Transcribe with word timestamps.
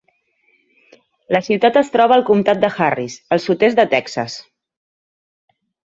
La 1.35 1.41
ciutat 1.49 1.77
es 1.83 1.93
troba 1.97 2.17
al 2.19 2.25
comtat 2.31 2.63
de 2.63 2.71
Harris, 2.77 3.19
al 3.37 3.45
sud-est 3.47 3.81
de 3.83 3.89
Texas. 3.93 4.43